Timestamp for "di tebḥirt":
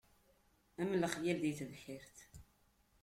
1.43-2.17